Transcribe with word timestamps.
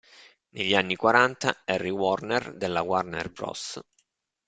Negli 0.55 0.73
anni 0.73 0.95
quaranta, 0.95 1.61
Harry 1.63 1.91
Warner 1.91 2.55
della 2.57 2.81
Warner 2.81 3.29
Bros. 3.29 3.79